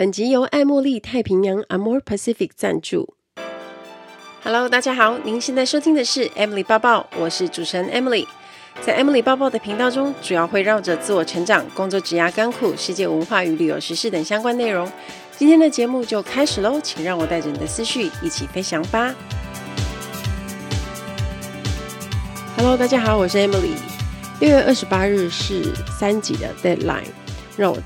[0.00, 3.16] 本集由爱茉莉太平洋 Amor Pacific 赞助。
[4.42, 8.26] Hello，大家好，您现在收听的是 Emily 抱抱，我是主持人 Emily。
[8.80, 14.90] 在 Emily 抱抱的频道中，主要会绕着自我成长、工作、职涯、甘苦、世界文化与旅游时事等相关内容。
[15.36, 19.14] 今天的节目就开始喽，请让我带着你的思绪一起飞翔吧。
[22.56, 23.74] Hello，大家好，我是 Emily。
[24.40, 25.62] 六月二十八日是
[25.98, 27.04] 三级的 deadline，
[27.58, 27.76] 让我。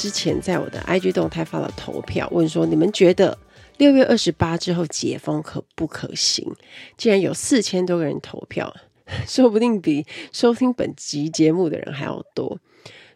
[0.00, 3.36] 之前在我的 IG 动态发了投票，问说你们觉得
[3.76, 6.50] 六月二十八之后解封可不可行？
[6.96, 8.74] 竟然有四千多个人投票，
[9.28, 12.58] 说不定比收听本集节目的人还要多。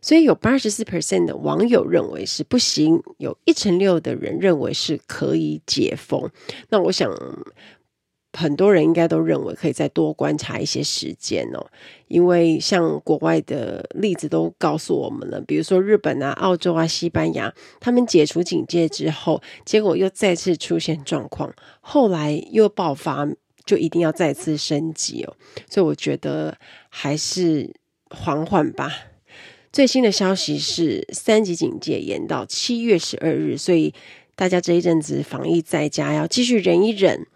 [0.02, 6.30] 所以有八十四 percent 的网友认为是不行，有一成六的人认为是可以解封。
[6.68, 7.10] 那我想。
[8.36, 11.64] 很多人应该都认为可以再多观察一些时间哦，
[12.08, 23.28] 因为像国外的例子都告诉我们了，比如说日本啊、澳洲啊、西班牙，他们解除警戒之后，结果又再次出现状况，后来又爆发，
[23.64, 25.36] 就一定要再次升级哦。
[25.70, 27.72] 所以我觉得还是
[28.10, 28.92] 缓缓吧。
[29.72, 33.94] 最新的消息是三级警戒延到七月十二日，所以
[34.34, 37.26] 大家这一阵子防疫在家要继续忍一忍。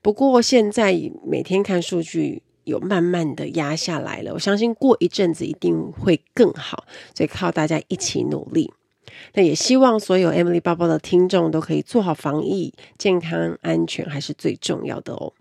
[0.00, 0.94] 不过现在
[1.26, 8.72] 每天看数据有慢慢的压下来了，我相信过一阵子一定会更好，所以靠大家一起努力。
[9.34, 15.32] 那也希望所有 Emily 包包的听众都可以做好防疫，健康安全还是最重要的哦。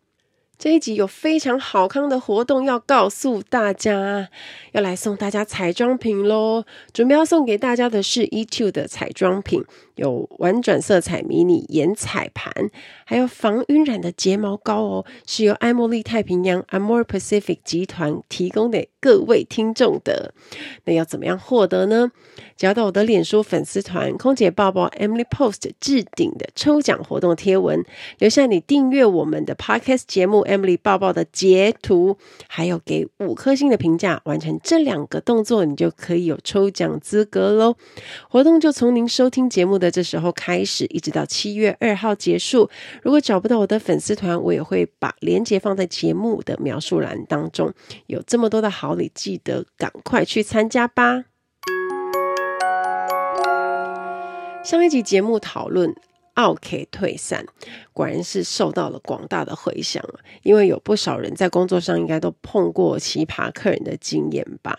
[0.57, 4.29] 这一集有非常好康的活动要告诉大家，
[4.71, 6.63] 要来送大家彩妆品喽！
[6.91, 9.63] 准备要送给大家的是 ETUDE 的彩妆品，
[9.97, 12.51] 有婉转色彩迷你眼彩盘，
[13.05, 20.33] 还有防晕染的睫毛膏哦，是由爱茉莉太平洋 Amore Pacific 集团提供给各位听众的。
[20.85, 22.11] 那要怎么样获得呢？
[22.55, 27.83] 只要到我的脸书粉丝团“空姐抱抱 Emily Post” 置顶的抽奖活动贴文，
[28.19, 32.17] 留下你订阅我们的 Podcast 节目 Emily 抱抱的截图，
[32.47, 37.75] 还有给五颗星的评价，完成这两个动作，你就可以有抽奖资格喽。
[38.29, 42.69] 活动就从您收听节目的这时候开始，一直到七月二号结束。
[43.01, 47.73] 如果找不到我的粉丝团，我也会把链接放在节目的描述栏当中。
[48.07, 51.25] 有这么多的好礼，记得赶快去参加吧！
[54.63, 55.95] 上一集节目讨论
[56.33, 57.45] 奥 K 退散，
[57.93, 60.03] 果然是受到了广大的回响，
[60.43, 64.77] 因为有不少人在工作上应该都碰过奇葩客人的经验吧。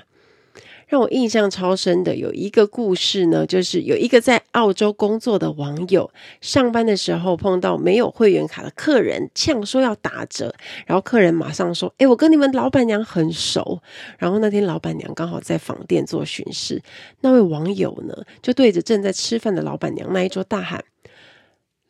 [0.89, 6.11] 让我印象超深的有一个故事呢，就是有一个在澳洲工作的网友，
[6.41, 10.55] 上班的时候碰到没有会员卡的客人，呛说要打折，
[10.87, 13.81] 然后客人马上说：“诶，我跟你们老板娘很熟。”
[14.19, 16.83] 然后那天老板娘刚好在房店做巡视，
[17.21, 20.83] 那位网友呢就对着正在吃饭的老板娘那一桌大喊：“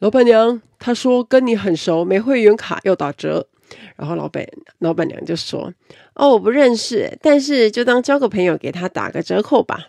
[0.01, 3.47] 老板娘，他说跟你很熟，没会员卡要打折。”
[3.97, 4.47] 然后老板
[4.79, 5.73] 老板娘就说
[6.15, 9.89] ：“哦，我不认识，但是就当交个朋友，给他打个折扣吧。”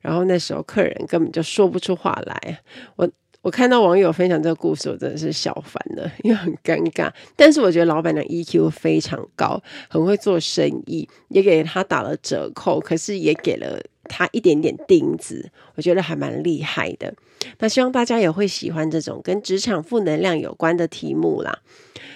[0.00, 2.58] 然后那时候客人根本就说不出话来。
[2.96, 3.08] 我
[3.42, 7.12] 我看到网友分享这个故事，我真的是笑翻了，因为很尴尬。
[7.36, 17.14] 但是我觉得老板娘 EQ 非常高，很会做生意，也给他打了折扣，可是也给了他一点点钉子，我觉得还蛮厉害的。
[17.58, 21.60] 那希望大家也会喜欢这种跟职场负能量有关的题目啦。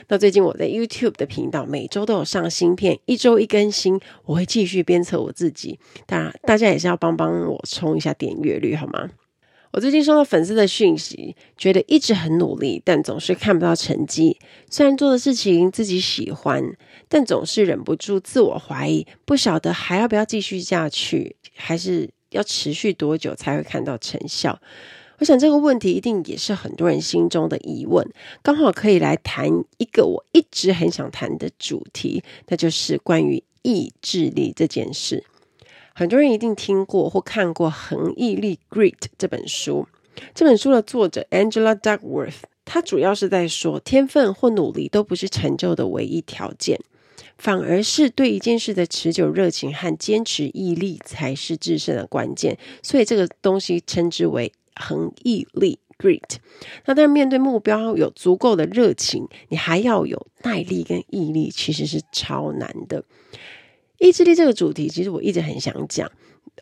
[0.08, 5.78] 那最近我在 YouTube 的频道每周都有上新片，一周一更新，我会继续鞭策我自己。
[6.06, 9.10] 当然，大家也是要帮帮我冲一下点阅率，好吗？
[9.72, 14.38] 我最近收到粉丝的讯息，觉得一直很努力，但总是看不到成绩。
[14.70, 16.62] 虽然做的事情自己喜欢，
[17.08, 24.60] 但总是忍不住自我怀疑，不晓得还要不要继续下去，还是要持续多久才会看到成效。
[25.22, 28.04] 我想这个问题一定也是很多人心中的疑问，
[28.42, 35.22] 刚好可以来谈一个我一直很想谈的主题，那就是关于意志力这件事。
[35.94, 39.86] 很多人一定听过或看过《恒毅力》（Grit） 这本书。
[40.34, 46.80] 这本书的作者 Angela Duckworth，她主要是在说，天分或努力都不是成就的唯一条件，
[47.38, 52.58] 反而是对一件事的持久热情和坚持毅力才是制胜的关键。
[52.82, 54.52] 所以这个东西称之为。
[54.76, 56.36] 恒毅力 （Grit），
[56.86, 63.04] 那但面对目标有足够的热情，你还要有耐力跟毅力，其实是超难的。
[63.98, 66.10] 意志力这个主题，其实我一直很想讲。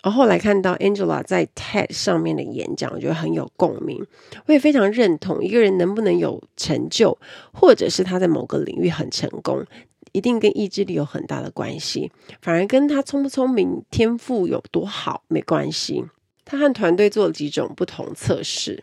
[0.03, 4.07] 然后后来看到 Angela 在 TED 上面的演讲，我觉得很有共鸣。
[4.47, 7.19] 我也非常认同，一个人能不能有成就，
[7.53, 9.65] 或者是他在某个领域很成功，
[10.13, 16.05] 一定跟意志力有很大的关系，反而跟他聪不聪明、天赋有多好没关系。
[16.51, 18.83] 他和团队做了几种不同测试，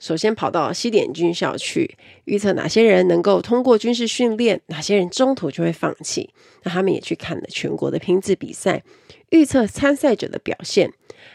[0.00, 6.30] 首先跑到西点军校去预测哪些人能够通过军事训练，哪些人中途就会放弃。
[6.64, 8.82] 那他们也去看了全国的拼字比赛，
[9.30, 10.92] 预测参赛者的表现。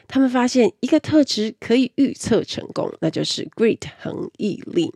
[0.10, 4.92] 他们发现一个特质可以预测成功，那就是 Grit 恒毅力。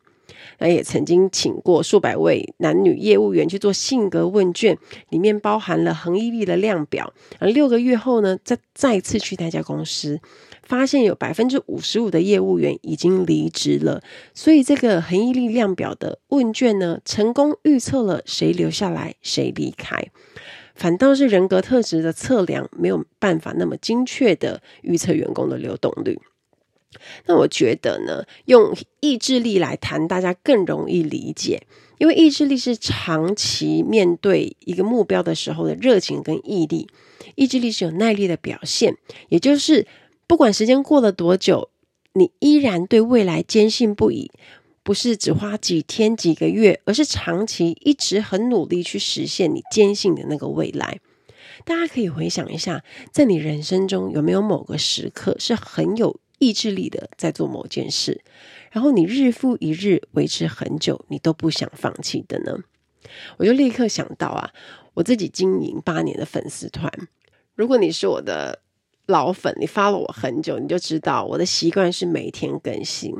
[0.60, 4.78] 那也曾经请过数百位男女业务员去做性格问卷，
[5.10, 7.14] 里面包含了恒毅力的量表。
[7.40, 10.20] 而六个月后呢，再再次去那家公司，
[10.64, 14.02] 发现有百分之五十五的业务员已经离职了。
[14.34, 20.10] 所以这个恒毅力量表的问卷呢，成功预测了谁留下来，谁离开。
[20.76, 26.20] 反倒是人格特质的测量没有办法那么精确的预测员工的流动率。
[27.26, 31.64] 那我觉得呢，用意志力来谈，大家更容易理解，
[31.98, 36.88] 因为意志力是长期面对一个目标的时候的热情跟毅力。
[37.36, 38.96] 意志力是有耐力的表现，
[39.30, 39.88] 也就是
[40.34, 41.70] 不管时间过了多久，
[42.14, 44.32] 你依然对未来坚信不疑，
[44.82, 51.00] 不是只花几天几个月，而是长期一直很努力去实现你坚信的那个未来。
[51.66, 58.24] 大家可以回想一下，在你人生中有没有某个时刻是很有意志力的在做某件事，
[58.72, 62.58] 然后你日复一日维持很久，你都不想放弃的呢？
[63.38, 64.50] 我就立刻想到啊，
[64.96, 66.92] 我自己经营八年的粉丝团。
[67.54, 68.63] 如果你是我的
[69.08, 73.14] 老粉，你 follow 我很久，你就知道我的习惯是每天更新。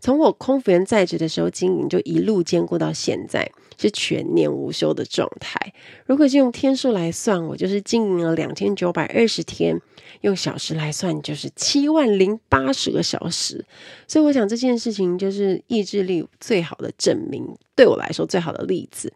[0.00, 5.72] 从我空服员在职的时候经营，就一路兼顾到现在，是全年无休的状态。
[6.04, 9.76] 如果是用天数来算，我就是经营了两千九百二十天；
[10.22, 13.64] 用小时来算，就是七万零八十个小时。
[14.08, 17.46] 所以，我想这件事情就是意志力最好的证明，
[17.76, 19.12] 对我来说最好的例子。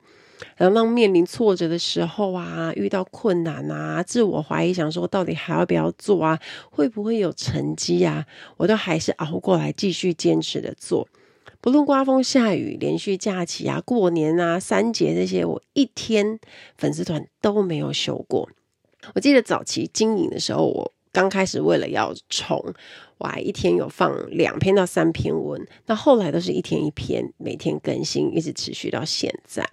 [0.57, 6.39] 然后当面临挫折的时候啊，遇到困难啊，自我怀疑，想说到底还要不要做啊？
[6.71, 8.27] 会不会有成绩啊？
[8.57, 11.09] 我都还是熬过来，继续坚持的做。
[11.61, 16.41] 不论刮风下雨、连续假期啊、过年啊、三节这些，我一天
[16.77, 18.49] 粉丝团都没有休过。
[19.15, 22.75] 我记得早期经营的时候，我刚开始为了要冲，
[23.19, 25.65] 我还一天有放两篇到三篇文。
[25.87, 29.69] 那后来都是一天一篇，每天更新，一直持续到现在。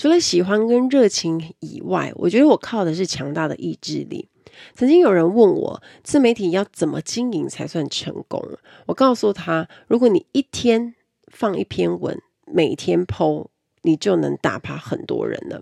[0.00, 4.30] 除了喜欢跟热情以外，我觉得我靠的是强大的意志力。
[4.74, 8.42] 曾经有人问我，自媒体要怎么经营才算成功？
[8.86, 10.94] 我告诉他，如果你一天
[11.26, 13.48] 放一篇文，每天剖
[13.82, 15.60] 你就能打趴很多人了。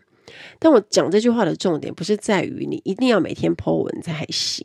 [0.61, 4.64] 但我讲这句话的重点，不是在于你一定要每天剖文才行，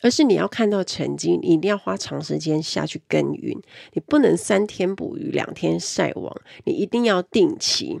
[0.00, 3.60] 而是你要看到成绩，你一定要花长时间下去耕耘。
[3.94, 8.00] 你不能三天捕鱼两天晒网，你一定要定期。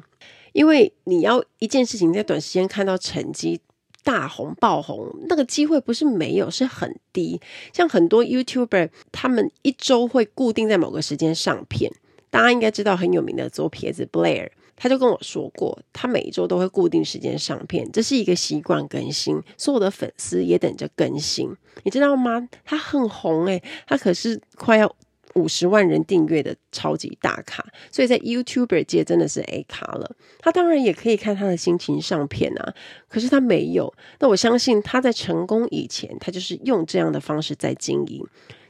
[0.52, 3.60] 因为你要一件事情在短时间看到成绩
[4.04, 7.40] 大红爆红，那个机会不是没有，是很低。
[7.72, 11.92] 像很多 YouTuber，他们一周会固定在某个时间上片。
[12.30, 19.42] 大家应该知道很有名的左撇子 Blair，他就跟我说过，他每一周都会固定时间上片，这是一个习惯更新。
[19.56, 21.54] 所有的粉丝也等着更新，
[21.84, 22.48] 你知道吗？
[22.64, 24.94] 他很红诶，他可是快要。
[25.34, 30.16] 五十万人订阅的超级大咖，所以在 YouTuber 界真的是 A 咖了。
[30.40, 32.74] 他当然也可以看他的心情上片啊，
[33.08, 33.92] 可是他没有。
[34.18, 38.22] 那我相信他在成功以前，他就是用这样的方式在经营；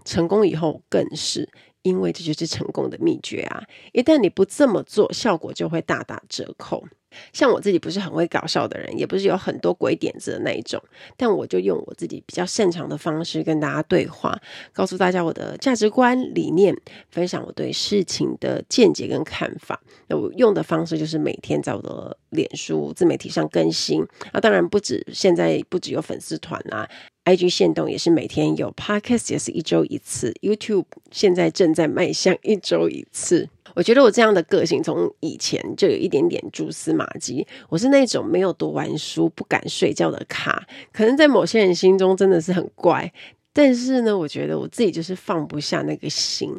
[0.04, 1.48] 成功以后更是，
[1.82, 3.62] 因为这就是成功的秘诀啊！
[3.92, 6.84] 一旦你不这么做，效果就会大打折扣。
[7.32, 10.82] 像我自己不是很会搞笑的人，也不是有很多鬼点子的那一种，
[11.16, 14.38] 但我就用我自己比较擅长的方式跟大家对话，
[14.74, 16.76] 告诉大家我的价值观、理念，
[17.08, 19.80] 分享我对事情的见解跟看法。
[20.08, 24.06] 那我用的方式就是每天在我的脸书自媒体上更新。
[24.32, 26.86] 啊，当然不止，现在不只有粉丝团啊
[27.28, 33.48] ，IG 限动也是每天有，Podcast 也是一周一次，YouTube 现在正在迈向一周一次。
[33.74, 37.46] 我觉得我这样的个性从以前就有一点点蛛丝马迹。
[37.68, 43.12] 我是那种没有读完书不敢睡觉的咖，可能在某些人心中真的是很怪。
[43.52, 46.50] 但是呢，我觉得我自己就是放不下那个心，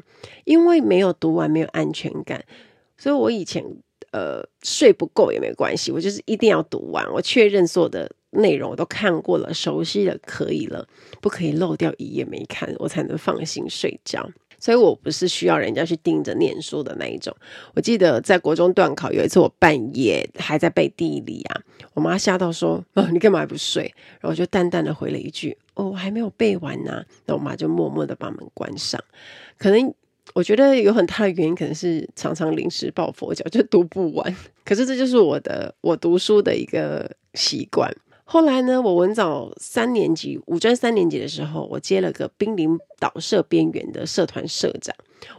[0.44, 2.44] 因为没有读完没有安全感，
[2.98, 3.64] 所以我以前
[4.12, 10.88] 呃睡不够也没关系，我就是一定要读完，我确认所有的内容我都看过了，熟悉了，可以了，
[11.22, 14.30] 不可以漏掉一页没看，我才能放心睡觉。
[14.62, 17.34] 所以我不是需要人家去盯着念书的那一种。
[17.76, 21.62] 我记得在国中段考有一次，我半夜还在背地理啊，
[21.94, 23.84] 我妈吓到说：“哦，你干嘛还不睡？”
[24.20, 29.02] 然后我就淡淡的回了一句：“哦，我还没有背完呢。”那我妈就默默的把门关上。
[29.58, 29.94] 可能
[30.34, 34.36] 我觉得有很大的原因，可能是常常临时抱佛脚，就读不完。
[34.66, 37.90] 可是这就是我的我读书的一个习惯。
[38.32, 44.96] 后来呢，我文藻三年级、五专三年级的时候，我接了个濒临倒社边缘的社团社长。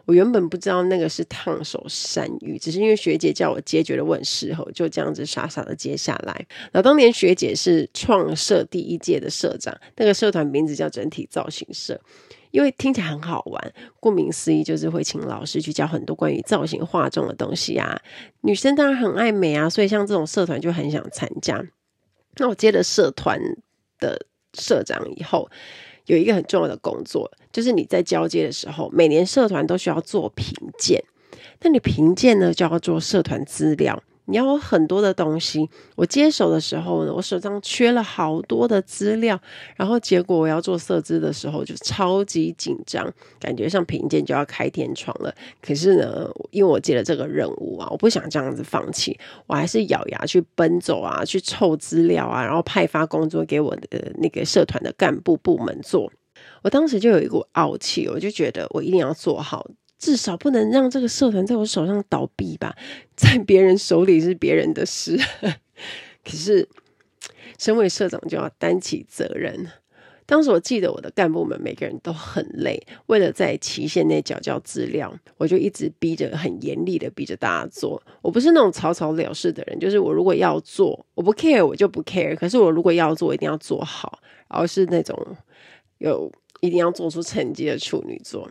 [0.06, 6.34] 我原本不知道那个是烫手山芋，只是因为学姐叫我接，觉得我很适合，就这样子傻傻的接下来。
[6.72, 12.00] 然后当年学姐是创社第一届的社长，那个社团名字叫整体造型社，
[12.50, 13.72] 因为听起来很好玩。
[14.00, 18.00] 顾名思义，就是会请老师去教很多关于造型化妆的东西啊。
[18.40, 21.64] 女生当然很爱美啊，所以像这种社团就很想参加。
[22.36, 23.40] 那我接了社团
[23.98, 25.50] 的社长以后，
[26.06, 31.02] 有一个很重要的工作，就是你在交接的时候，每年社团都需要做评鉴。
[31.60, 34.02] 那你评鉴呢，就要做社团资料。
[34.30, 39.38] 你要有很多的东西，我接手的时候呢，我手上缺了好多的资料，
[39.76, 45.34] 然后结果我要做设置的时候就超级紧张，感觉像评鉴就要开天窗了。
[45.60, 49.18] 可是呢，因为我接了这个任务啊，我不想这样子放弃，
[49.48, 56.10] 我还是咬牙去奔走啊，去凑资料啊，然后派发工作给我的那个社团的干部部门做。
[56.62, 59.66] 我当时就有一股傲气，我就觉得我一定要做好。
[60.00, 62.74] 至少不能让这个社团在我手上倒闭吧，
[63.14, 65.16] 在别人手里是别人的事。
[66.24, 66.68] 可是，
[67.58, 69.70] 身为社长就要担起责任。
[70.26, 78.00] 当时我记得我的干部们每个人都很累，为了在期限内缴交资料，我就一直逼着，很严厉的逼着大家做。
[78.22, 82.36] 我不是那种草草了事的人，就是我如果要做，我不 care，我就不 care。
[82.36, 85.18] 可是我如果要做，一定要做好，而是那种
[85.98, 86.30] 有
[86.60, 88.48] 一定要做出成绩的处女座。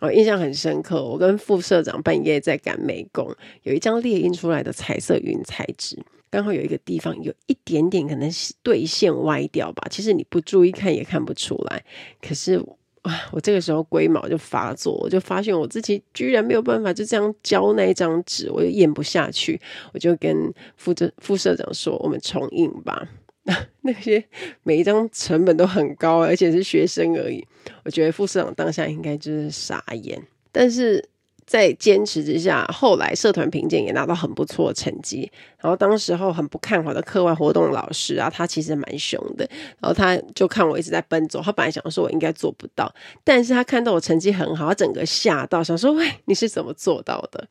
[0.00, 5.98] 我印象很深刻，我跟副社长半夜在赶美工，有一张列印出来的彩色云彩纸，
[6.30, 8.30] 刚好有一个地方有一点点可能
[8.62, 9.86] 对线歪掉吧。
[9.90, 11.84] 其实你不注意看也看不出来。
[12.20, 12.62] 可是
[13.02, 19.60] 啊，我这个时候龟毛就发作，我就发现我自己居然没有办法就这样交那一张纸，我就咽不下去，
[19.92, 23.08] 我就跟副社副社长说：“我们重印吧。”
[23.82, 24.22] 那些
[24.62, 27.42] 每一张成本都很高，而且是学生而已。
[27.84, 31.02] 我觉得副社长当下应该就是傻眼，但是
[31.46, 35.30] 在坚持之下，后来社团评鉴也拿到很不错的成绩。
[35.58, 39.48] 然后当时候很不看好的课外活动老师啊，他其实蛮凶的。
[39.80, 47.48] 然后他就看我一直在奔走，他本来想说我应该做不到，但是他看到我成绩很好，他整个吓到，想说：“喂，你是怎么做到的？”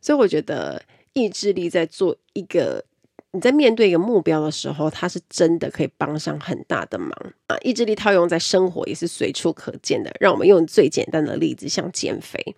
[0.00, 0.80] 所以我觉得
[1.12, 2.84] 意志力在做一个。
[3.32, 7.10] 你在面对一个目标的时候，它是真的可以帮上很大的忙
[7.46, 7.56] 啊！
[7.62, 10.12] 意志力套用在生活也是随处可见的。
[10.18, 12.56] 让我们用最简单的例子，像减肥。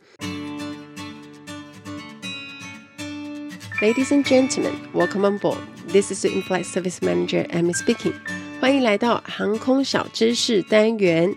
[3.83, 5.59] Ladies and gentlemen, welcome on board.
[5.89, 8.15] This is the in-flight service manager, Amy speaking.
[8.59, 11.35] 欢迎来到航空小知识单元。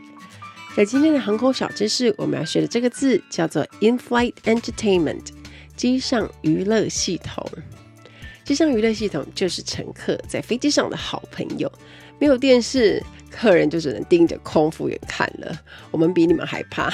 [0.77, 5.25] 在今天的航空小知识，我们要学的这个字叫做 in-flight entertainment，
[5.75, 7.45] 机上娱乐系统。
[8.45, 11.69] 机上娱乐系统就是乘客在飞机上的好朋友。
[12.19, 15.53] 没有电视，客人就只能盯着空服员看了。
[15.91, 16.89] 我们比你们还怕。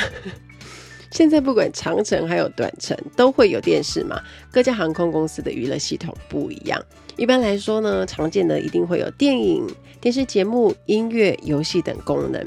[1.11, 4.19] 现在不管长程还有短程，都会有电视嘛。
[4.49, 6.81] 各家航空公司的娱乐系统不一样。
[7.17, 9.67] 一般来说呢，常见的一定会有电影、
[9.99, 12.41] 电视节目、音乐、游戏等功能。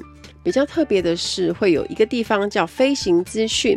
[0.44, 3.76] 比较特别的是，会有一个地方叫飞行资讯。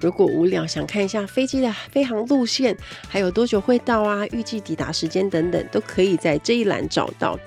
[0.00, 2.76] 如果无聊，想看一下飞机的飞航路线，
[3.08, 7.38] 还有多久会到啊，预计抵达时间等等，都可以在这一栏找到。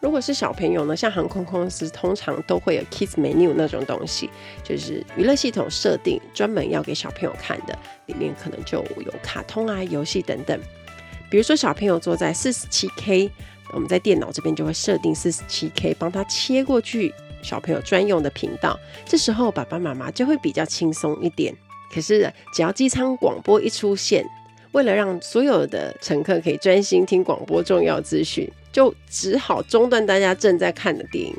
[0.00, 4.28] 如果是小朋友呢，像航空公司通常都会有 Kids Menu 那种东西，
[4.62, 10.60] 就是娱乐系统设定专门要给小朋友看的，里面可能就有卡通啊、游戏等等。
[11.30, 13.30] 比如说小朋友坐在四十七 K，
[13.72, 17.12] 我们在电脑这边就会设定四十七 K，帮他切过去。
[17.42, 21.54] 小朋友专用的频道，这时候爸爸妈妈就会比较轻松一点。
[21.92, 24.24] 可是，只要机舱广播一出现，
[24.72, 31.34] 为了让所有的乘客可以专心听广播重要资讯，就只好中断大家正在看的电影。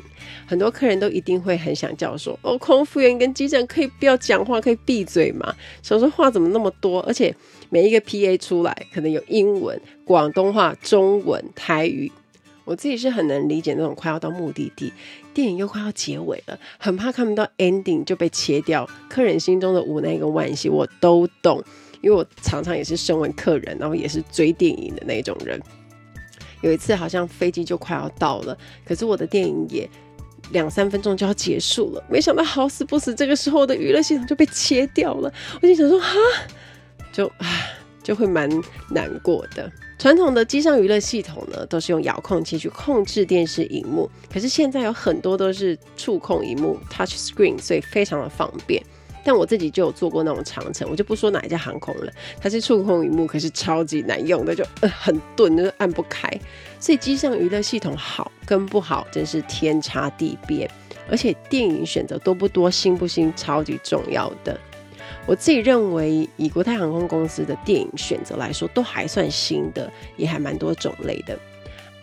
[0.46, 7.00] 很多客人都一定会很想叫说：“哦，空服员跟机长可以不要讲话，可以闭嘴吗？”想说话怎么那么多？
[7.02, 7.32] 而且
[7.68, 12.10] 每一个 PA 出来，可能有英文、广东话、中文、台语。
[12.64, 14.92] 我自己是很能理解那种快要到目的地，
[15.32, 21.62] 电影又快要结尾了，很怕看不到 ending 就被切掉，客人心中的无奈跟惋惜我都懂，
[22.00, 25.60] 因为我常常也是身为客人，然后也是追电影的那种人。
[26.62, 29.88] 有一次好像飞机就快要到了，可是我的电影也
[30.52, 35.32] 两三分钟就要结束了，没想到好死不死，这个时候我的娱乐系统就被切掉了，
[35.62, 36.16] 我就想说哈，
[37.12, 37.70] 就唉，
[38.02, 38.48] 就会蛮
[38.90, 39.70] 难过的。
[40.00, 44.10] 传统的机上娱乐系统呢，都是用遥控器去控制电视荧幕。
[44.32, 48.82] 可是现在有很多都是触控荧幕 （touch screen），所以非常的方便。
[49.22, 56.30] 但我自己就有坐过那种长程，我就不说哪一家航空了，它是触控萤幕，可是超级难用的，就、呃、很钝，就是按不开。
[56.78, 60.66] 所以机上娱乐系统好跟不好真是天差地别，
[61.10, 64.58] 而且电影选择多不多、新不新，超级重要的。
[65.26, 71.38] 我自己认为，以国泰航空公司的电影选择来说，都还算新的，也还蛮多种类的。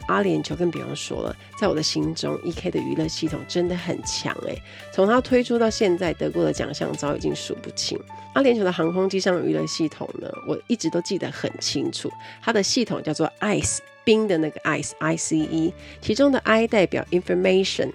[0.08, 4.58] 阿联酋更不用说了，在我的心中，EK 的娱乐系统真的很强诶。
[4.94, 8.00] 从它推出到现在，得过的奖项早已经数不清。
[8.32, 12.10] 阿联酋的航空机上娱乐系统呢，我一直都记得很清楚。
[12.42, 17.92] 它的系统叫做 ICE，冰的那个 ICE，I C E，其中的 I 代表 information，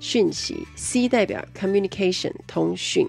[0.00, 3.06] 讯息；C 代表 communication，通讯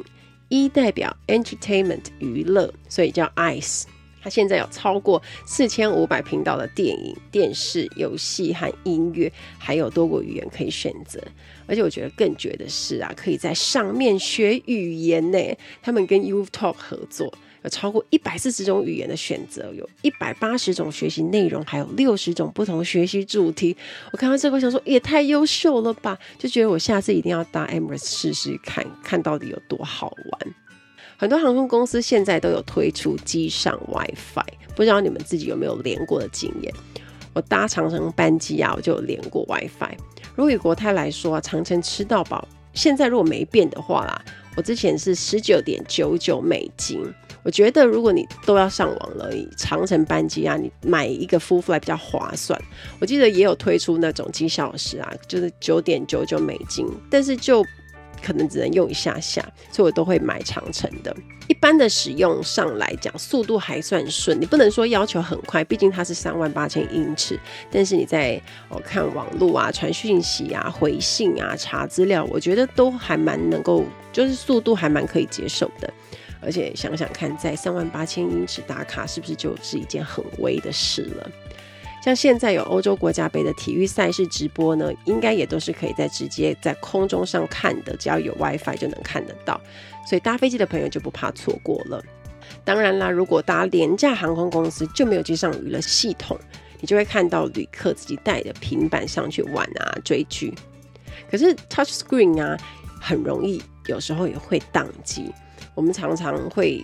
[0.53, 3.85] 一代表 entertainment，娱乐，所以叫 ICE。
[4.21, 11.19] 它现在有超过四千五百频道的电影、电视、游戏和音乐，还有多国语言可以选择。
[11.65, 15.39] 而且我觉得更绝的是啊，可以在上面学语言呢。
[15.81, 23.75] 他们跟 YouTalk 合作，有超过一百四十种语言的选择，有一百八十种学习内容，还有六十种不同学习主题。
[24.11, 30.55] 我看到这个，想说也太优秀了吧，就觉得我下次一定要搭 Emirates 试试看，看到底有多好玩。
[31.15, 34.43] 很多航空公司现在都有推出机上 WiFi，
[34.75, 36.73] 不知道你们自己有没有连过的经验？
[37.33, 39.95] 我搭长城班机啊，我就有连过 WiFi。
[40.35, 44.21] 如果以国泰来说啊，长城吃到饱，现在如果没变的话啦，
[44.57, 47.01] 我之前是十九点九九美金。
[47.43, 52.59] 我觉得如果你都要上网了，长程班机啊，你买一个 full flight 比较划算。
[52.99, 57.65] 我记得也有推出那种几小时啊，就是九点九九美金，但是就。
[58.25, 61.13] 可能只能用一下下，所以我都会买长程的。
[61.49, 64.39] 一般的使用上来讲，速度还算顺。
[64.39, 67.37] 你不能说要求很快，毕竟它是三万八千英尺。
[67.69, 73.83] 但是你在哦看网络啊、传讯息啊、回信啊、查资料，我觉得都还蛮能够，
[74.13, 75.93] 就是速度还蛮可以接受的。
[76.43, 81.31] 而且想想看，在三万八千英尺打卡，是不是就是一件很威的事了？
[82.03, 89.59] 像现在有欧洲国家杯的体育赛事直播呢，应该也都是可以在直接在空中上看的，只要有 WiFi 就能看得到，
[90.05, 92.03] 所以搭飞机的朋友就不怕错过了。
[92.65, 96.37] 当然啦，如果搭廉价航空公司就没有机上娱乐系统，
[96.81, 100.53] 你就会看到旅客自己带的平板上去玩啊追剧。
[101.31, 102.57] 可是 Touch Screen 啊，
[102.99, 105.33] 很容易有时候也会宕机，
[105.75, 106.83] 我们常常会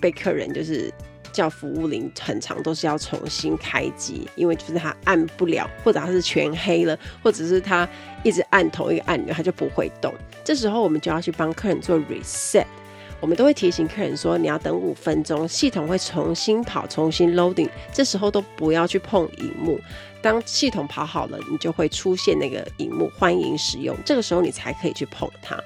[0.00, 0.92] 被客人就是。
[1.32, 7.88] 叫服务铃很长都是要重新开机，因为就是他按不了，或者他是全黑了，或者是他
[8.22, 10.14] 一直按同一个按钮，他就不会动。
[10.44, 12.64] 这时候我们就要去帮客人做 reset，
[13.18, 17.68] 我们都会提醒客人说，你要等五分钟，系统会重新跑，重新 loading。
[17.92, 19.80] 这时候都不要去碰荧幕，
[20.22, 23.96] 当系统跑好了，你就会出现那个荧幕，欢迎使用。
[24.04, 25.60] 这个时候你才可以去碰它。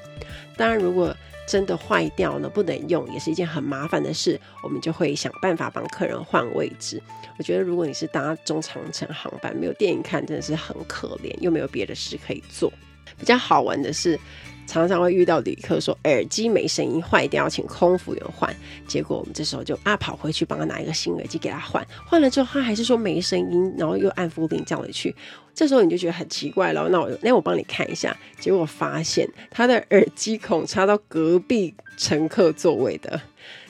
[0.56, 1.14] 当然，如果
[1.48, 4.38] 真的坏掉呢，不能用，也是一件很麻烦的事。
[4.62, 7.02] 我们就会想办法帮客人换位置。
[7.38, 12.70] 我觉得，如果你是搭中长程航班，没有电影看，真的是很可怜，又没有别的事可以做。
[13.18, 14.20] 比较好玩的是，
[14.66, 18.54] 常常会遇到旅客说耳机没声音坏掉，请空服员换。
[18.86, 21.84] 结果我们这时候就啊跑回去帮他拿一个新耳机给他换。
[22.06, 25.16] 换了之后他还是说没声音，然后又按服务铃叫回去。
[25.58, 26.88] 这时候你就觉得很奇怪了。
[26.88, 33.20] 那我那我帮你看一下，结果发现他的耳机孔插到隔壁乘客座位的，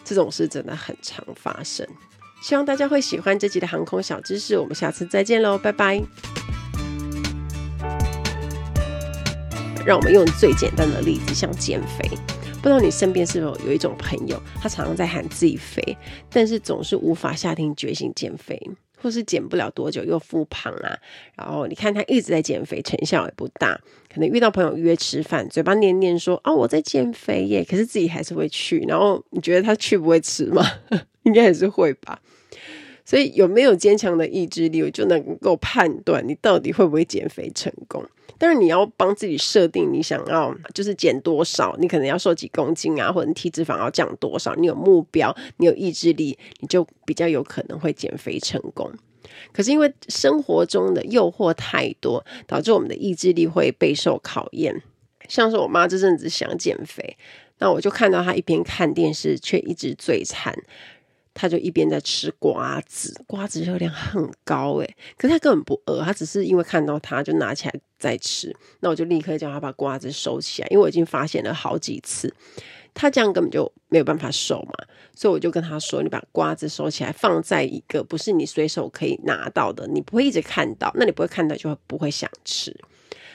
[0.05, 1.89] 这种事真的很常发生。
[2.43, 4.59] 希望大家会喜欢这集的航空小知识。
[4.59, 5.99] 我们下次再见喽，拜拜。
[9.87, 12.07] 让我们用最简单的例子，像减肥。
[12.61, 15.97] 不知道你身边是否有一种朋友，他常常在喊自己肥，
[16.29, 18.61] 但是总是无法下定决心减肥，
[19.01, 20.97] 或是减不了多久又复胖啊。
[21.37, 23.81] 然后你看他一直在减肥，成效也不大。
[24.13, 28.79] 可能遇到朋友约吃饭，嘴巴念念说：“哦，我在减肥耶。”可是自己还是会去。
[28.89, 30.65] 然后你觉得他去不会吃吗？
[31.25, 32.19] 应该还是会吧。
[33.09, 38.05] 所以有没有坚强的意志力，我就能够判断你到底会不会减肥成功。
[38.37, 48.93] 但是，你要帮自己设定你想要就是减多少，你可能要瘦几公斤啊，或者你体脂肪要降多少，你有目标，你有意志力，你就比较有可能会减肥成功。
[49.55, 54.83] 可是因为生活中的诱惑太多，导致我们的意志力会备受考验。
[55.31, 57.17] 像是我妈这阵子想减肥，
[57.59, 60.55] 那我就看到她一边看电视，却一直嘴馋。
[61.41, 72.35] 他就一边在吃瓜子，瓜子热量很高诶，可是他根本不饿，他只是因为看到他就拿起来在吃，那我就立刻叫他把瓜子收起来，因为我已经发现了好几次，
[72.93, 82.77] 他这样根本就没有办法收嘛，所以我就跟他说：“你把瓜子收起来，放在一个不是你随手可以拿到的，你不会一直看到，那你不会看到就会不会想吃。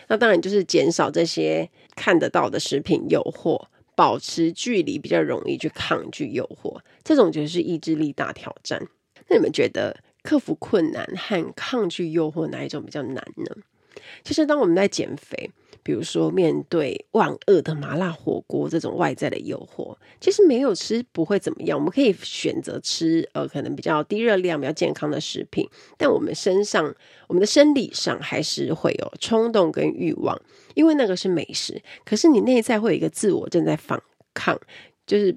[0.10, 8.88] 那当然就是减少这些看得到的食品诱惑。”保持距离比较容易去抗拒诱惑，这种就是意志力大挑战。
[9.28, 13.56] 那你们觉得克服困难和抗拒诱惑哪一种比较难呢？
[14.24, 15.52] 其实当我们在减肥，
[15.84, 21.78] 比如说面对万恶的麻辣火锅这种外在的诱惑，其实没有吃不会怎么样。
[21.78, 26.96] 我们可以选择吃呃可能比较低热量、比较健康的食品，但我们身上、
[27.28, 30.42] 我们的生理上还是会有冲动跟欲望，
[30.74, 31.82] 因为那个是美食。
[32.06, 34.02] 可是你内在会有一个自我正在反
[34.34, 34.60] 抗，
[35.06, 35.36] 就是。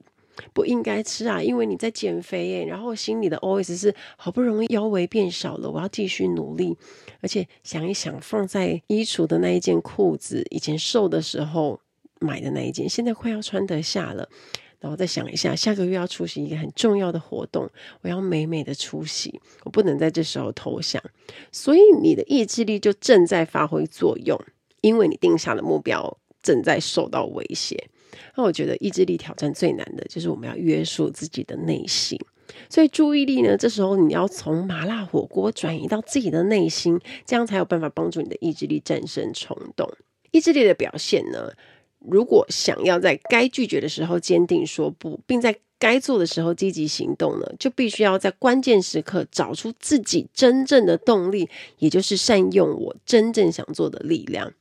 [0.52, 2.64] 不应该吃啊，因为你在减肥耶。
[2.64, 6.76] 然后心里的 OS 是：好不容易腰围变小了，我要继续努力。
[7.20, 11.80] 而且想一想，放在衣橱的那一件裤子，以前瘦的时候
[12.20, 14.28] 买的那一件，现在快要穿得下了。
[14.78, 17.68] 然后再想一下，下个月要出席一个很重要的活动，
[18.02, 21.02] 我要美美的出席，我不能在这时候投降。
[21.50, 24.38] 所以你的意志力就正在发挥作用，
[24.82, 27.88] 因为你定下的目标正在受到威胁。
[28.36, 32.18] 那我觉得意志力挑战最难的就是我们要约束自己的内心，
[32.68, 39.90] 所以注意力呢，这时候你要从麻辣火锅转移到自己的内心，这样才有办法帮助你的意志力战胜冲动。
[40.32, 41.52] 意志力的表现呢，
[41.98, 51.48] 如果想要在该拒绝的时候坚定说不，并在该做的时候积极行动呢，就必须要在关键时刻找出自己真正的动力，
[51.78, 54.52] 也就是善用我真正想做的力量。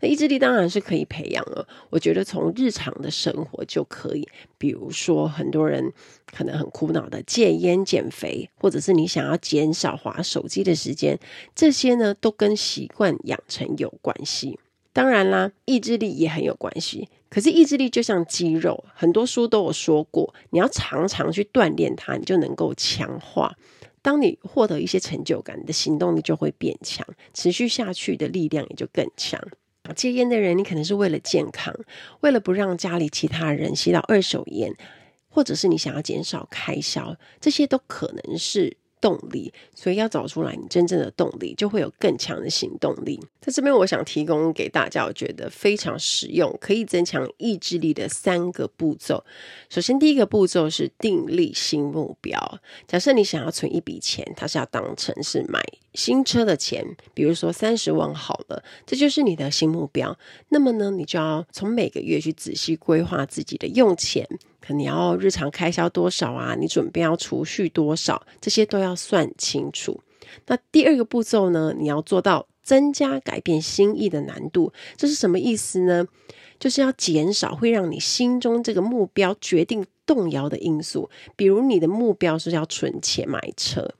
[0.00, 4.26] 那意志力当然是可以培养了，我觉得从日常的生活就可以，
[4.58, 5.92] 比如说很多人
[6.26, 11.18] 可能很苦恼的戒烟减肥，或者是你想要减少滑手机的时间，
[11.54, 14.58] 这些呢都跟习惯养成有关系。
[14.92, 17.08] 当然啦，意志力也很有关系。
[17.28, 23.56] 可是意志力就像肌肉，很多书都有说过，你要常常去锻炼它，你就能够强化。
[24.02, 29.40] 当你获得一些成就感，你的行动力就会变强，持续下去的力量也就更强。
[29.94, 31.74] 戒烟的人，你可能是为了健康，
[32.20, 34.74] 为了不让家里其他人吸到二手烟，
[35.28, 38.76] 或者是你想要减少开销，这些都可能是。
[39.00, 43.20] 动力，所以要找出来你真正的动力，就会有更强的行动力。
[43.40, 49.24] 在这边，我想提供给大家，我觉得非常实用，可以增强意志力的三个步骤。
[49.68, 52.60] 首先，第一个步骤是订立新目标。
[52.86, 55.62] 假设你想要存一笔钱，它是要当成是买
[55.94, 56.84] 新车的钱，
[57.14, 60.18] 比如说三十万好了，这就是你的新目标。
[60.50, 64.28] 那么呢，你就要从每个月去仔细规划自己的用钱。
[64.60, 66.54] 可你要日常开销多少啊？
[66.54, 68.26] 你准备要储蓄多少？
[68.40, 70.00] 这些都要算清楚。
[70.46, 71.74] 那第二个步骤呢？
[71.76, 74.72] 你要做到增加改变心意的难度。
[74.96, 76.06] 这是什么意思呢？
[76.58, 81.08] 就是要减少会让你心中这个目标决定动摇的因素。
[81.34, 83.94] 比如你的目标是要存钱买车，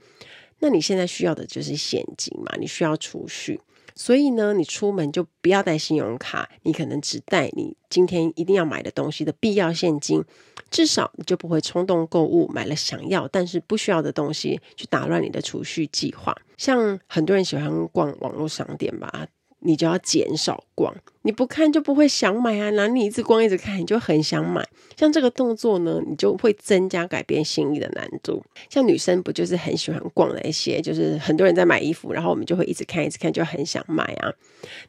[0.59, 2.55] 那你现在需要的就是现金嘛？
[2.61, 3.61] 你需要储蓄。
[4.03, 10.25] 所以呢，你出门就不要带信用卡，你可能只带你今天一定要买的东西的必要现金，
[10.71, 16.35] 至少你就不会冲动购物，买了想要但是不需要的东西，去打乱你的储蓄计划。
[16.57, 19.27] 像很多人喜欢逛网络商店吧。
[19.61, 22.71] 你就要减少逛，你不看就不会想买啊。
[22.71, 24.67] 那你一直逛一直看，你就很想买。
[24.97, 28.43] 像这个动作呢，你就会增加改变心意的难度。
[28.69, 34.33] 像女生不就是很喜欢逛那些，就是很多人在买衣服，然后我们就会一直看一直看，就很想买啊。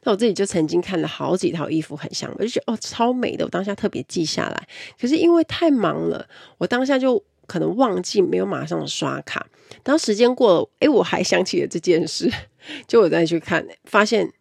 [0.03, 4.67] 那我自己就曾经看了好几套衣服，很想买，我就觉得哦超美的，我当下特别记下来。
[4.99, 9.47] 可是因为太忙了，我当下就可能忘记没有马上刷卡。
[9.83, 12.31] 当时间过了，诶，我还想起了这件事，
[12.87, 14.31] 就我再去看，发现。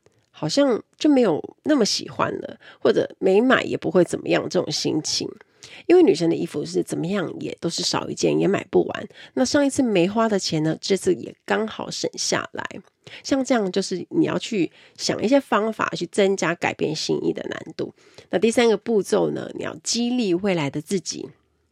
[0.40, 5.28] 好像就没有那么喜欢了，或者没买也不会怎么样这种心情。
[5.86, 9.08] 因为女生的衣服是怎么样也都是少一件也买不完。
[9.34, 12.64] 那上一次没花的钱呢，这次也刚好省下来。
[13.22, 17.92] 像这样就是你要去想一些方法去增加改变心意的难度。
[18.30, 21.28] 那第三个步骤呢，你要激励未来的自己。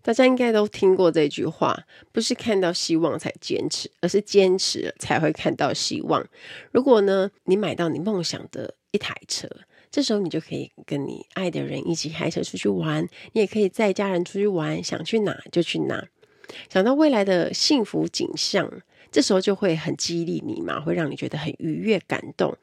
[0.09, 6.27] 大家应该都听过这句话，不是看到希望才坚持，而是坚持才会看到希望。
[6.73, 9.47] 如果呢，你买到你梦想的一台车，
[9.91, 16.03] 这时候你就可以跟你爱的人一起开车出去玩，你也可以载家人出去玩，想去哪就去哪。
[16.71, 18.81] 想到未来的幸福景象，
[19.13, 22.57] 这时候就会很激励你嘛，会让你觉得很愉悦、感动。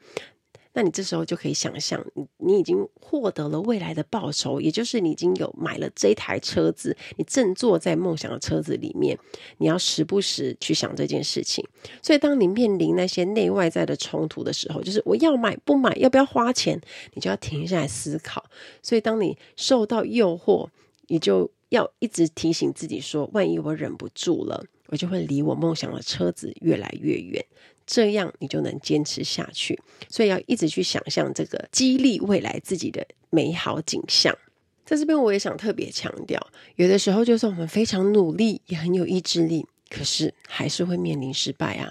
[0.76, 9.18] 那你这时候就可以想象，你你已经获得了未来的报酬，也就是你已经有买了这台车子，你正坐在梦想的车子里面。
[9.56, 11.66] 你要时不时去想这件事情。
[12.02, 16.78] 所以，当你面临那些内外在的冲突的时候，就是我要买不买，要不要花钱，
[17.14, 18.44] 你就要停下来思考。
[18.82, 20.68] 所以，当你受到诱惑，
[21.06, 27.42] 你就要一直提醒自己说：万一我忍不住了，我就会离我梦想的车子越来越远。
[27.86, 34.36] 这样你就能坚持下去，所以要一直去想象这个激励未来自己的美好景象。
[34.84, 36.44] 在这边，我也想特别强调，
[36.76, 41.90] 有的时候就算我们非常努力，也很有意志力，可是还是会面临失败啊。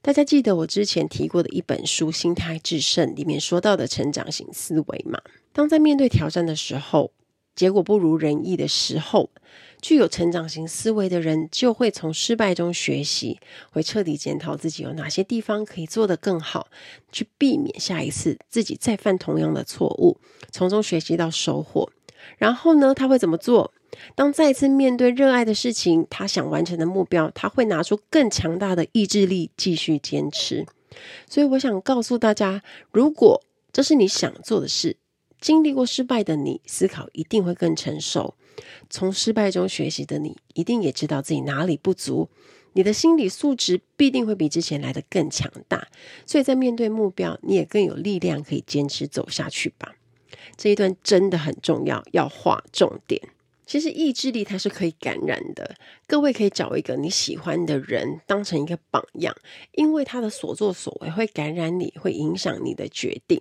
[0.00, 5.20] 大家记得我之前提过的一本书《心态致胜》里面说到的成长型思维吗？
[5.52, 7.12] 当在面对挑战的时候，
[7.54, 9.30] 结果不如人意的时候，
[9.80, 13.38] 具有成长型思维的人就会从失败中学习，
[13.70, 16.68] 会彻底检讨自己有哪些地方可以做得更好，
[17.10, 20.18] 去避免下一次自己再犯同样的错误，
[20.50, 21.90] 从中学习到收获。
[22.38, 23.74] 然后呢，他会怎么做？
[24.14, 30.64] 当再次面对热爱的事情，他想完成的目标，他会拿出更强大的意志力继续坚持。
[31.28, 34.96] 所以，我想告诉大家，如果这是你想做的事，
[35.42, 38.34] 经历过失败的你，思考一定会更成熟。
[38.88, 42.30] 从失败中学习的你，一定也知道自己哪里不足。
[42.74, 45.88] 你的心理素质必定会比之前来的更强大。
[46.24, 49.96] 所以在面对目标，你也更有力量可以坚持走下去吧。
[50.56, 53.20] 这一段真的很重要，要划重点。
[53.66, 55.74] 其实意志力它是可以感染的，
[56.06, 59.34] 各位可以找一个你喜欢的人当成一个榜样，
[59.72, 63.40] 因为他的所作所为会感染你，会影响你的决定。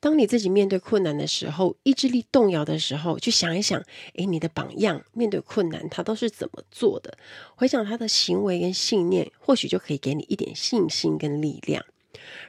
[0.00, 3.82] 当你自己面对困难的时候，意志力动摇的时候，去想一想，
[4.14, 7.18] 诶，你的榜样面对困难他都是怎么做的？
[7.56, 11.84] 回想他的行为跟信念，或许就可以给你一点信心跟力量。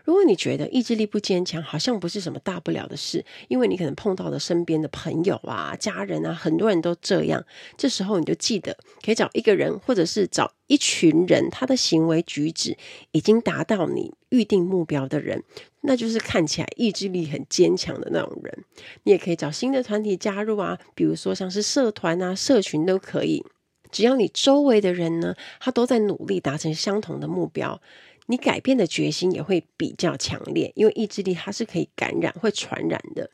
[0.03, 7.45] 如果你觉得意志力不坚强，好像不是什么大不了的事，因为你可能碰到了身边的朋友啊、家人啊，很多人都这样。
[7.77, 12.77] 这时候你就记得，可以找一个人，或者是找一群人，他的行为举止
[13.11, 15.43] 已经达到你预定目标的人，
[15.81, 18.65] 那就是看起来意志力很坚强的那种人。
[19.03, 23.45] 你也可以找新的团体加入啊，比如说像是社团啊、社群都可以。
[23.91, 27.81] 只要你周围的人呢，他都在努力达成相同的目标。
[28.29, 33.31] 你改变的决心也会比较强烈，因为意志力它是可以感染、会传染的。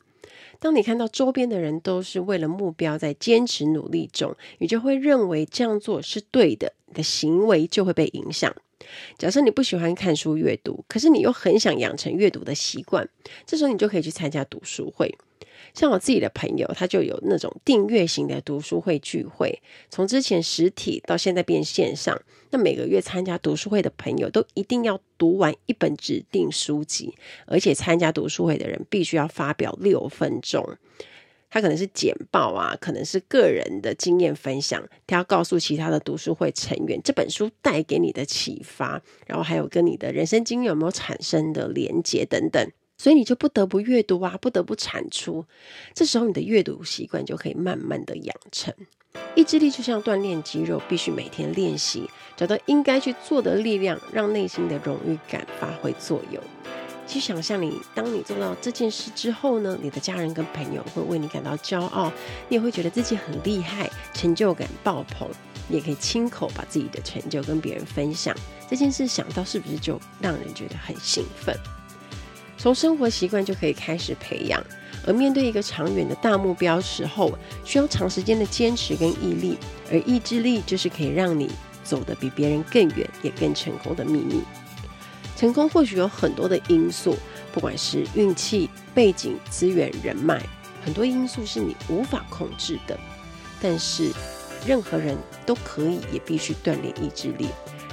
[0.58, 8.56] 当你看到周边的人都是为了目标在坚持努力中，你就会认为这样做是对的，你的行为就会被影响。
[9.18, 13.10] 假设你不喜欢看书阅读，可是你又很想养成阅读的习惯，
[13.46, 15.14] 这时候你就可以去参加读书会。
[15.76, 22.20] 像我自己的朋友，他就有那种订阅型的读书会聚会，从之前实体到现在变线上。
[22.52, 27.14] 那每个月参加读书会的朋友，都一定要读完一本指定书籍，
[27.46, 30.78] 而且参加读书会的人必须要发表六分钟。
[31.50, 42.72] 他可能是简报啊，可能是个人的经验分享，他要告诉其他的读书会成员这本书带给你的启发，然后还有跟你的人生经验有没有产生的连结等等。
[42.98, 45.46] 所以你就不得不阅读啊，不得不产出。
[45.94, 48.74] 这时候你的阅读习惯就可以慢慢的养成。
[49.34, 56.42] 意志力就像锻炼肌肉，必须每天练习，找到应该去做的力量，让内心的荣誉感发挥作用。
[57.08, 62.12] 去想象你，当你做到这件事之后呢，你的家人跟朋友会为你感到骄傲，
[62.50, 65.30] 你也会觉得自己很厉害，成就感爆棚。
[65.68, 68.36] 你也可以亲口把自己的成就跟别人分享。
[68.70, 71.56] 这件事想到是不是就让人觉得很兴奋？
[72.66, 74.60] 从生活习惯就可以开始培养，
[75.06, 77.32] 而面对一个长远的大目标时候，
[77.64, 79.56] 需要长时间的坚持跟毅力，
[79.92, 81.48] 而意志力就是可以让你
[81.84, 84.42] 走得比别人更远，也更成功的秘密。
[85.38, 87.16] 成功或许有很多的因素，
[87.54, 90.42] 不管是运气、背景、资源、人脉，
[90.84, 93.00] 很多因素是你无法控制的。
[93.62, 94.12] 但是，
[94.66, 97.48] 任何人都可以，也必须锻炼意志力，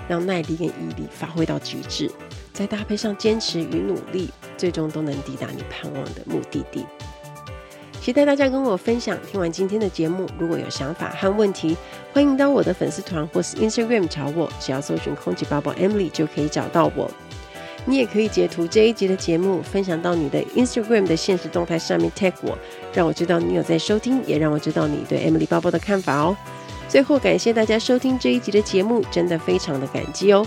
[0.08, 2.10] 让耐力跟毅力发挥到极致。
[2.54, 4.30] 再搭配上坚持与努力，
[4.62, 6.86] 最终都能抵达你盼望的目的地。
[8.00, 9.18] 期待大家跟我分享。
[9.28, 11.76] 听完今天的节目，如果有想法和问题，
[12.12, 17.10] 欢迎到我的粉丝团或是 Instagram 找我，只要搜寻空姐包包 Emily 就可以找到我。
[17.84, 22.56] 你也可以截图这一集的节目，分享到你的 Instagram 的限时动态上面 tag 我，
[22.94, 26.36] 让我知道你有在收听，也让我知道你对 Emily 包包的看法哦。
[26.88, 30.46] 最后，感谢大家收听这一集的节目，真的非常的感激哦。